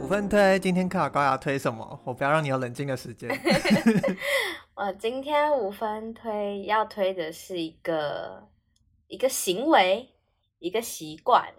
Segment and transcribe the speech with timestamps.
[0.00, 2.00] 五分推，今天考高要推什么？
[2.04, 3.28] 我不要让你有冷静的时间。
[4.74, 8.48] 我今天五分推要推的是一个
[9.06, 10.14] 一个行为，
[10.58, 11.52] 一个习惯。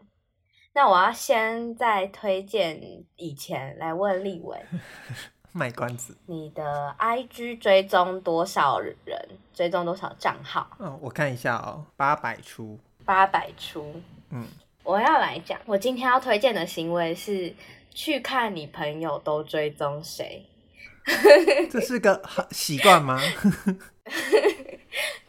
[0.74, 2.82] 那我要先在推荐
[3.16, 4.60] 以前来问立幃，
[5.52, 6.16] 卖关子。
[6.26, 8.96] 你的 IG 追踪多少人？
[9.54, 10.70] 追踪多少账号？
[10.80, 12.80] 嗯，我看一下哦，八百出。
[13.06, 14.02] 八百出。
[14.30, 14.48] 嗯，
[14.84, 17.54] 我要来讲，我今天要推荐的行为是
[17.94, 20.46] 去看你朋友都追踪谁。
[21.72, 23.20] 这是个好习惯吗？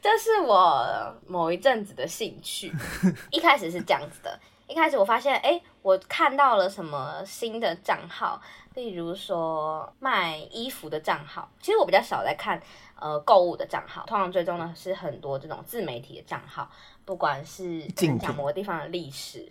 [0.02, 2.72] 这是我某一阵子的兴趣。
[3.30, 4.38] 一开始是这样子的。
[4.70, 8.40] 一开始我发现，哎，我看到了什么新的账号，
[8.74, 11.50] 例如说卖衣服的账号。
[11.60, 12.62] 其实我比较少在看，
[12.94, 14.06] 呃，购物的账号。
[14.06, 16.70] 通常追踪的是很多这种自媒体的账号，
[17.04, 19.50] 不管是讲某个地方的历史，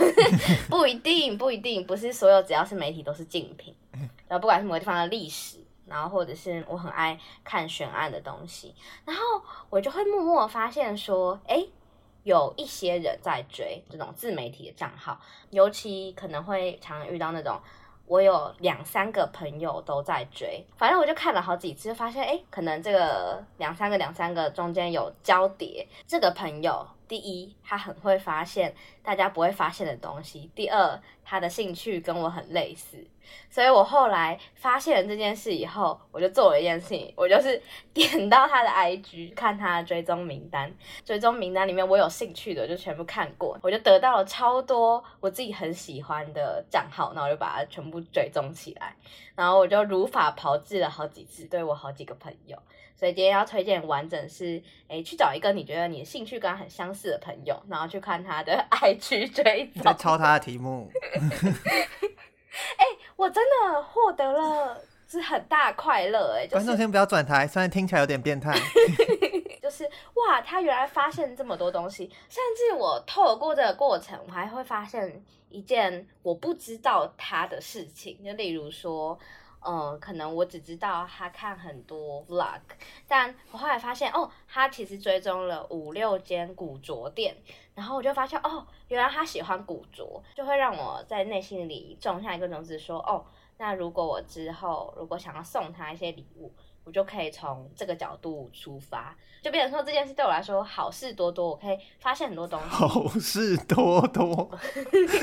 [0.68, 3.74] 不一定，不一定，不是所有只要是媒体都是竞品。
[4.28, 8.74] 然后不管是某个地方的历史，然后或者是我很爱看悬案的东西，
[9.06, 9.22] 然后
[9.70, 11.66] 我就会默默发现说，哎。
[12.24, 15.20] 有一些人在追这种自媒体的账号，
[15.50, 17.60] 尤其可能会常遇到那种，
[18.06, 26.86] 我有两三个朋友都在追，反正我就看了好几次，发现哎，可能这个两三个两三个中间有交叠，这个朋友。
[27.12, 33.06] 第一，他很会发现大家不会发现的东西；第二，他的兴趣跟我很类似，
[33.50, 37.60] 所以我后来发现了这件事以后，我就做了一件事情，我就是
[37.92, 40.74] 点到他的 IG 看他的追踪名单，
[41.04, 48.96] 追踪名单里面我有兴趣的就全部看过，我就得到了超多我自己很喜欢的账号，然后我就把它全部追踪起来，
[49.36, 52.56] 然后我就如法炮制了好几次，对我好几个朋友。
[52.94, 59.82] 所以今天要推荐完整是，诶、去找一个你觉得你的兴趣跟他很相似的朋友，然后去看他的 IG 追踪。
[59.82, 60.90] 在抄他的题目。
[62.76, 66.54] 哎、欸，我真的获得了是很大快乐哎、就是！
[66.56, 68.54] 观众先不要转台，虽然听起来有点变态。
[69.62, 79.18] 就是哇，他原来发现这么多东西，甚至我透过这个过程，我还会发现一件我不知道他的事情，就例如说。
[79.64, 82.60] 嗯，可能我只知道他看很多 vlog，
[83.06, 87.36] 但我后来发现，哦，他其实追踪了五六间古着店，
[87.74, 93.24] 然后我就发现，哦，原来他喜欢古着，就会让我在内心里种下一个种子，说，哦，
[93.58, 96.52] 那如果我之后如果想要送他一些礼物。
[96.84, 102.66] 我就可以从这个角度出发，就变成说这件事对我来说好事多多，我可以发现很多东西。
[102.74, 104.50] 好事多多，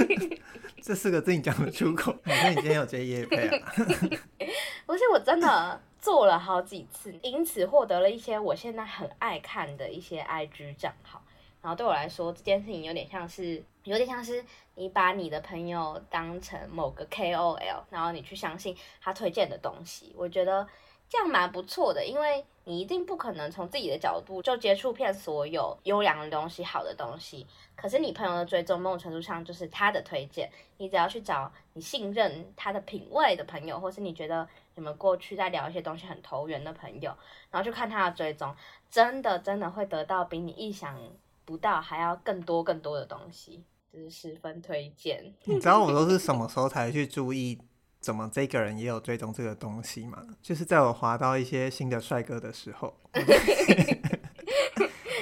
[0.89, 2.11] 这四个字你讲得出口？
[2.25, 3.72] 你说你今天有接夜配啊？
[4.88, 11.22] 不是，我真的做了好几次，因此获得了一些我现在很爱看的一些 IG 账号。
[11.61, 20.11] 然后对我来说，这件事情有点像是，有点像是你把你的朋友当成某个 KOL，然后你去相信他推荐的东西。
[20.17, 20.67] 我觉得。
[21.09, 27.47] 这样蛮不错的，因为你一定不可能从自己的角度就接触遍所有优良的东西、好的东西。
[27.75, 30.47] 可是你朋友的追踪，某种程度上就是他的推荐。
[30.78, 37.12] 你只要去找你信任他的品味的朋友，或是你觉得你们过去在聊一些东西很投缘的朋友，
[37.50, 38.56] 然后去看他的追踪，
[38.91, 40.96] 真的真的会得到比你意想
[41.44, 45.34] 不到还要更多更多的东西，就是十分推荐。
[45.46, 47.59] 你知道我都是什么时候才去注意？
[48.01, 50.23] 怎么这个人也有追踪这个东西嘛？
[50.41, 53.21] 就是在我滑到一些新的帅哥的时候， 哎、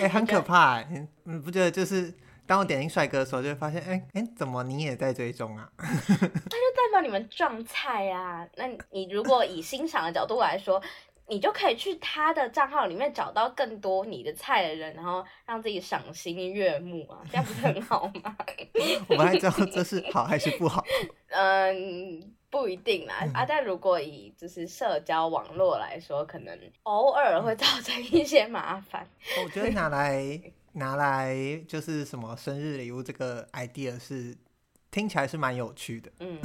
[0.02, 1.08] 欸，很可怕、欸。
[1.24, 1.72] 你不觉得？
[1.72, 2.14] 就是
[2.46, 5.68] 当我点进帅哥的时候，就会发现，哎、欸、哎、欸，怎么你也在追踪啊？
[5.78, 8.48] 那就代表你们撞菜啊！
[8.56, 10.80] 那你如果以欣赏的角度来说，
[11.28, 18.38] 你就可以去他的账号里面找到更多你的菜的人，然后让自己赏心悦目啊，这样不是很好吗？
[19.10, 20.86] 我们还知道这是好还是不好？
[21.30, 22.34] 嗯。
[22.50, 29.08] 不一定啦，啊，但如果以就是社交网络来说，可能偶尔会造成一些麻烦。
[29.44, 30.40] 我觉得拿来
[30.74, 31.36] 拿来
[31.68, 34.36] 就是什么生日礼物这个 idea 是
[34.90, 36.12] 听起来是蛮有趣的。
[36.20, 36.40] 嗯，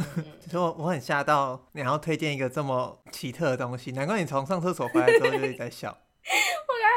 [0.50, 5.97] 所以 我我很吓到，你要推荐一个这么奇特的东西，难怪你从上厕所回来之后就一直在笑。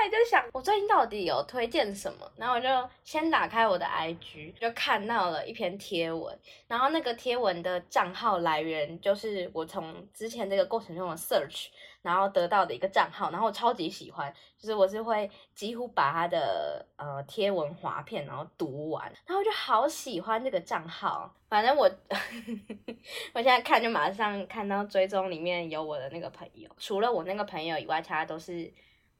[0.10, 2.68] 就想我最近到底有推荐什么，然后我就
[3.04, 6.38] 先打开我的 IG，就看到了一篇贴文，
[6.68, 11.68] 然后那个贴文的账号来源就是我从之前这个过程中的 search，
[12.02, 21.90] 然后得到的一个账号，然后我超级喜欢，就是我是会几乎把他的呃贴文滑片然后读完，然后我就好喜欢这个账号，反正我
[23.34, 28.74] 我现在看就马上看到追踪里面有我的那个朋友，除了我那个朋友以外，其他都是。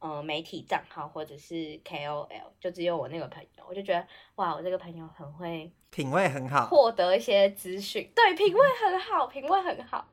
[0.06, 2.28] 呃媒体账号或者是 KOL，
[2.60, 10.08] 就只有我那个朋友，我就觉得哇，我这个朋友很会，品味很好，获得一些资讯，对，品味很好，品味很好。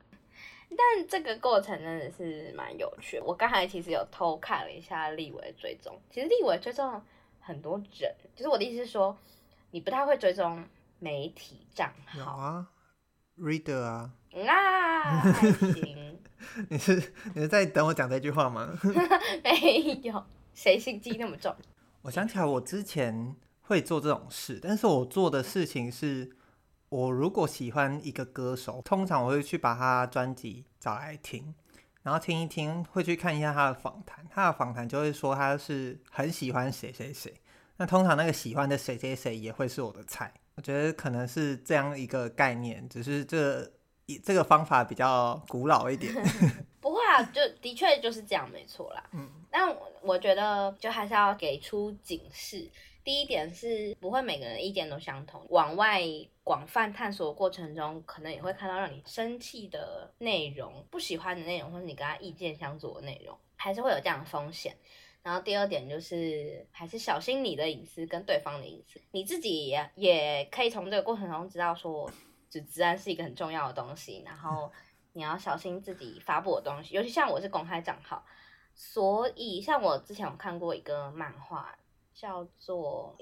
[0.71, 3.25] 但这个过程真的是蛮有趣的。
[3.25, 7.03] 我刚才其实有偷看了一下立伟追踪，其实立伟追踪
[7.39, 9.15] 很多人，就是我的意思是说，
[9.73, 10.65] 你不太会追踪
[10.99, 12.19] 媒体账号。
[12.19, 12.67] 有啊
[13.39, 14.11] ，Reader 啊。
[14.49, 16.02] 啊，还行。
[16.69, 18.79] 你是你是在等我讲这句话吗？
[19.45, 20.25] 没有，
[20.55, 21.55] 谁心机那么重？
[22.03, 26.33] 我想起来，我之前会做这种事，但是我做的事情是。
[26.93, 31.55] 我如果喜欢一个歌手，通常我会去把他专辑找来听，
[32.03, 34.23] 然后听一听，会去看一下他的访谈。
[34.29, 37.33] 他的访谈就会说他是很喜欢谁谁谁。
[37.79, 40.35] 那通常那个喜欢的谁谁谁也会是我的菜。
[40.57, 43.73] 我觉得可能是这样一个概念，只是这
[44.19, 46.13] 这个方法比较古老一点。
[46.81, 49.05] 不会啊，就的确就是这样，没错啦。
[49.13, 52.69] 嗯，但我觉得就还是要给出警示。
[53.05, 56.01] 第一点是不会每个人意见都相同，往外
[56.45, 64.77] 广泛探索的过程中，可能也会看到让你生气的内容、不喜欢的内容，或者你跟他意见相左的内容，还是会有这样的风险。
[65.23, 72.11] 然后第二点就是，还是小心你的隐私跟对方的隐私，你自己也也可以从这个过程中知道说，
[72.53, 74.71] 就治安是一个很重要的东西，然后
[75.15, 78.25] 你要小心自己发布的东西，尤其像我是公开账号，
[78.75, 81.77] 所以像我之前有看过一个漫画。
[82.15, 83.17] 叫做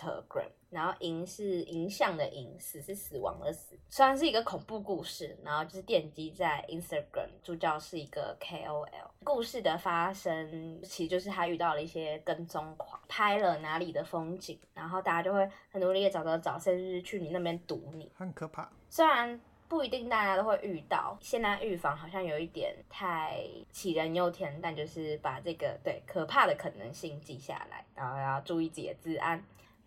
[0.00, 3.78] Instagram，然后“影”是影像的“影”，死是死亡的“死”。
[3.90, 9.10] 虽然是一个恐怖故事，然后就是奠基在 Instagram，主角是一个 KOL。
[9.24, 18.70] 故事的发生其实就是他遇到了一些跟踪狂，拍了哪里的风景，然后大家就会很努力的找找找，甚至去你那边堵你，很可怕。
[18.88, 19.40] 虽然。
[19.70, 23.40] 不一定大家都会遇到，现在预防好像有一点太
[23.72, 29.40] 杞人忧天，但就是把这个对可怕的可能性记下来，然后要注意自己的治安。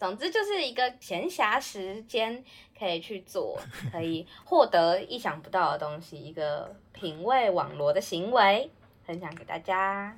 [0.03, 2.43] 总之就是一个闲暇时间
[2.77, 3.57] 可以去做，
[3.89, 8.69] 可以获得意想不到的东西，一个品味网罗的行为，
[9.05, 10.17] 分享给大家。